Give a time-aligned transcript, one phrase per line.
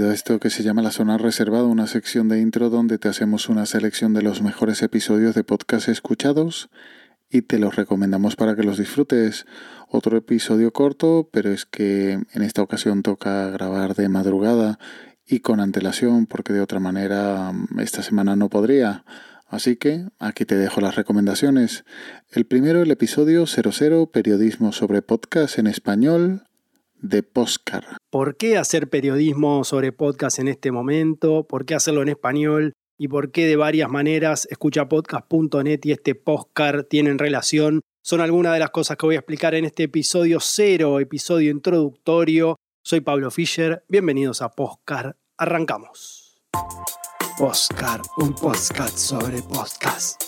[0.00, 3.08] bienvenido a esto que se llama La Zona Reservada, una sección de intro donde te
[3.08, 6.70] hacemos una selección de los mejores episodios de podcast escuchados
[7.28, 9.44] y te los recomendamos para que los disfrutes.
[9.90, 14.78] Otro episodio corto, pero es que en esta ocasión toca grabar de madrugada
[15.26, 19.04] y con antelación porque de otra manera esta semana no podría.
[19.48, 21.84] Así que aquí te dejo las recomendaciones.
[22.30, 26.44] El primero, el episodio 00, Periodismo sobre podcast en español
[27.02, 27.99] de Postcar.
[28.10, 31.46] ¿Por qué hacer periodismo sobre podcast en este momento?
[31.46, 32.72] ¿Por qué hacerlo en español?
[32.98, 37.82] ¿Y por qué de varias maneras escuchapodcast.net y este Postcar tienen relación?
[38.02, 42.56] Son algunas de las cosas que voy a explicar en este episodio cero, episodio introductorio.
[42.82, 45.16] Soy Pablo Fischer, bienvenidos a Postcar.
[45.38, 46.42] Arrancamos.
[47.38, 50.20] Postcar, un podcast sobre podcast.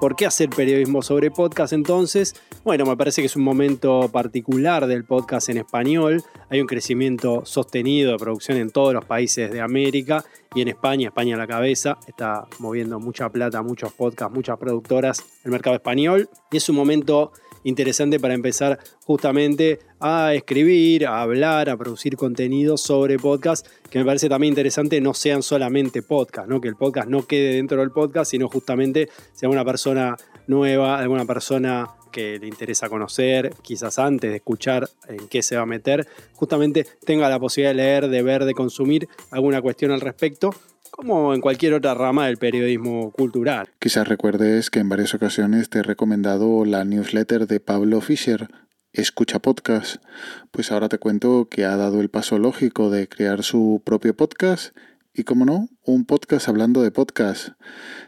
[0.00, 2.34] ¿Por qué hacer periodismo sobre podcast entonces?
[2.64, 6.22] Bueno, me parece que es un momento particular del podcast en español.
[6.50, 11.08] Hay un crecimiento sostenido de producción en todos los países de América y en España,
[11.08, 16.28] España a la cabeza, está moviendo mucha plata, muchos podcasts, muchas productoras, el mercado español.
[16.50, 17.32] Y es un momento
[17.64, 24.04] interesante para empezar justamente a escribir, a hablar, a producir contenido sobre podcast, que me
[24.04, 26.60] parece también interesante no sean solamente podcast, ¿no?
[26.60, 31.24] que el podcast no quede dentro del podcast, sino justamente sea una persona nueva, alguna
[31.24, 36.06] persona que le interesa conocer, quizás antes de escuchar en qué se va a meter,
[36.34, 40.50] justamente tenga la posibilidad de leer, de ver, de consumir alguna cuestión al respecto
[40.90, 43.68] como en cualquier otra rama del periodismo cultural.
[43.78, 48.48] Quizás recuerdes que en varias ocasiones te he recomendado la newsletter de Pablo Fischer,
[48.92, 50.02] Escucha Podcast.
[50.50, 54.74] Pues ahora te cuento que ha dado el paso lógico de crear su propio podcast
[55.14, 57.50] y, como no, un podcast hablando de podcast.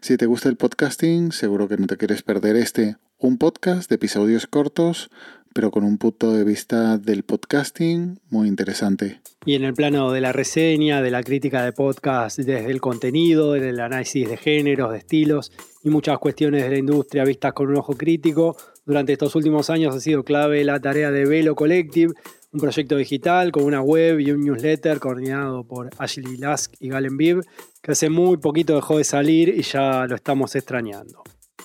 [0.00, 2.96] Si te gusta el podcasting, seguro que no te quieres perder este.
[3.22, 5.10] Un podcast de episodios cortos
[5.52, 9.20] pero con un punto de vista del podcasting muy interesante.
[9.44, 13.52] Y en el plano de la reseña, de la crítica de podcast, desde el contenido,
[13.52, 17.76] del análisis de géneros, de estilos y muchas cuestiones de la industria vistas con un
[17.76, 22.14] ojo crítico, durante estos últimos años ha sido clave la tarea de Velo Collective,
[22.52, 27.16] un proyecto digital con una web y un newsletter coordinado por Ashley Lask y Galen
[27.16, 27.42] Bibb,
[27.82, 31.22] que hace muy poquito dejó de salir y ya lo estamos extrañando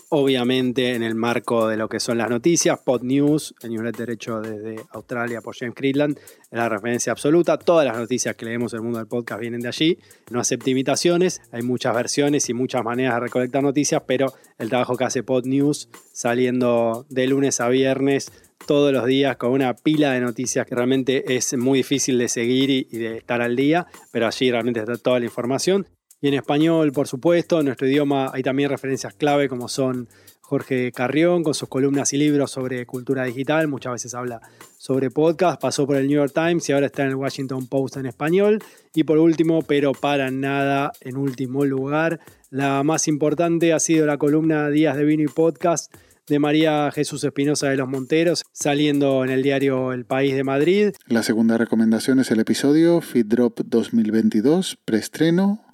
[0.09, 2.79] obviamente en el marco de lo que son las noticias.
[2.79, 6.19] Pod News, el newsletter hecho desde Australia por James Creedland,
[6.51, 7.57] la referencia absoluta.
[7.57, 9.97] Todas las noticias que leemos en el mundo del podcast vienen de allí.
[10.31, 14.95] No acepta imitaciones, hay muchas versiones y muchas maneras de recolectar noticias, pero el trabajo
[14.95, 18.31] que hace Pod News saliendo de lunes a viernes
[18.65, 22.69] todos los días con una pila de noticias que realmente es muy difícil de seguir
[22.69, 25.87] y, de estar al día, pero allí realmente está toda la información.
[26.25, 30.07] Y en español, por supuesto, en nuestro idioma hay también referencias clave como son
[30.41, 34.41] Jorge Carrión con sus columnas y libros sobre cultura digital, muchas veces habla
[34.75, 37.97] sobre podcast, pasó por el New York Times y ahora está en el Washington Post
[37.97, 38.57] en español.
[38.95, 42.19] Y por último, pero para nada, en último lugar,
[42.49, 45.93] la más importante ha sido la columna Días de Vino y Podcast
[46.27, 50.89] de María Jesús Espinosa de los Monteros, saliendo en el diario El País de Madrid.
[51.05, 55.64] La segunda recomendación es el episodio Feed Drop 2022, preestreno,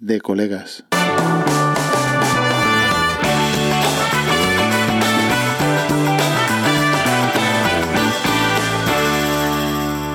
[0.00, 0.84] de colegas.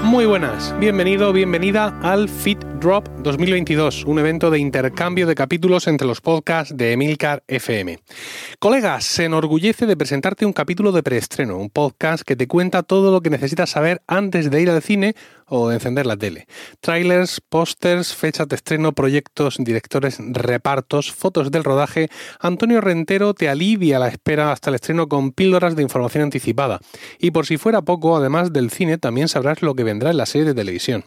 [0.03, 6.07] Muy buenas, bienvenido, bienvenida al Fit Drop 2022, un evento de intercambio de capítulos entre
[6.07, 7.99] los podcasts de Emilcar FM.
[8.57, 13.11] Colegas, se enorgullece de presentarte un capítulo de preestreno, un podcast que te cuenta todo
[13.11, 15.13] lo que necesitas saber antes de ir al cine
[15.45, 16.47] o de encender la tele.
[16.79, 22.09] Trailers, pósters, fechas de estreno, proyectos, directores, repartos, fotos del rodaje.
[22.39, 26.79] Antonio Rentero te alivia la espera hasta el estreno con píldoras de información anticipada.
[27.19, 30.25] Y por si fuera poco, además del cine, también sabrás lo que vendrá en la
[30.25, 31.05] serie de televisión.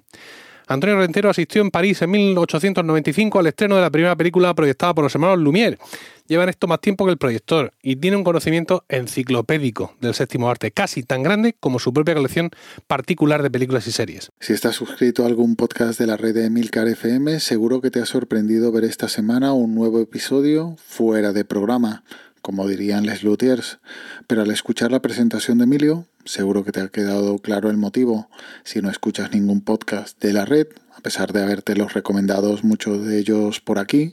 [0.67, 5.05] Antonio Rentero asistió en París en 1895 al estreno de la primera película proyectada por
[5.05, 5.79] los hermanos Lumière.
[6.27, 10.71] Llevan esto más tiempo que el proyector y tiene un conocimiento enciclopédico del séptimo arte,
[10.71, 12.51] casi tan grande como su propia colección
[12.87, 14.31] particular de películas y series.
[14.41, 18.01] Si estás suscrito a algún podcast de la red de Emilcar FM, seguro que te
[18.01, 22.05] ha sorprendido ver esta semana un nuevo episodio fuera de programa
[22.45, 23.79] como dirían les luthiers,
[24.27, 28.29] pero al escuchar la presentación de Emilio, seguro que te ha quedado claro el motivo.
[28.65, 33.07] Si no escuchas ningún podcast de la red, a pesar de haberte los recomendados muchos
[33.07, 34.13] de ellos por aquí,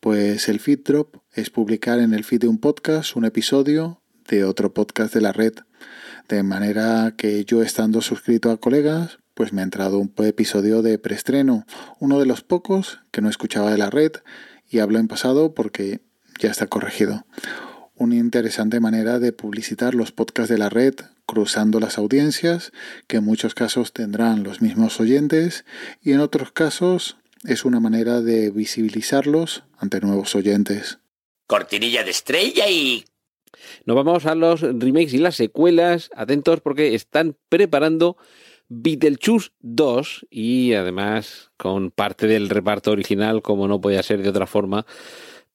[0.00, 4.42] pues el feed drop es publicar en el feed de un podcast un episodio de
[4.42, 5.54] otro podcast de la red.
[6.28, 10.98] De manera que yo estando suscrito a colegas, pues me ha entrado un episodio de
[10.98, 11.64] preestreno,
[12.00, 14.14] uno de los pocos que no escuchaba de la red
[14.68, 16.00] y hablo en pasado porque
[16.40, 17.24] ya está corregido.
[17.98, 20.94] Una interesante manera de publicitar los podcasts de la red
[21.26, 22.72] cruzando las audiencias,
[23.06, 25.64] que en muchos casos tendrán los mismos oyentes
[26.02, 30.98] y en otros casos es una manera de visibilizarlos ante nuevos oyentes.
[31.46, 33.04] Cortinilla de estrella y...
[33.84, 36.10] Nos vamos a los remakes y las secuelas.
[36.14, 38.16] Atentos porque están preparando
[38.68, 44.46] Beetlejuice 2 y además con parte del reparto original, como no podía ser de otra
[44.46, 44.86] forma,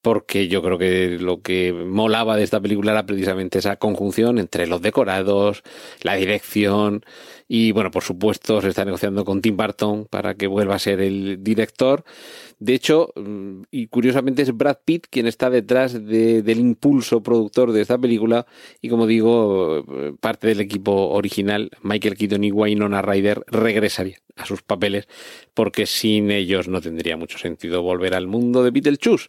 [0.04, 4.66] porque yo creo que lo que molaba de esta película era precisamente esa conjunción entre
[4.66, 5.62] los decorados,
[6.02, 7.06] la dirección
[7.48, 11.00] y bueno, por supuesto se está negociando con Tim Burton para que vuelva a ser
[11.00, 12.04] el director.
[12.58, 17.80] De hecho, mm, y curiosamente es Brad Pitt quien está detrás del impulso productor de
[17.80, 18.46] esta película
[18.82, 19.86] y como digo,
[20.20, 25.08] parte del equipo original, Michael Keaton y Wynonna Ryder regresarían a sus papeles
[25.54, 29.28] porque sin ellos no tendría mucho sentido volver al mundo de Beetlejuice.